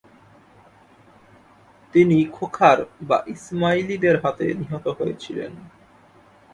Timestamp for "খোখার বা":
2.25-3.17